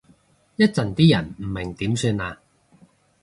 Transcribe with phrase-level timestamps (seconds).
[0.55, 2.39] 一陣啲人唔明點算啊？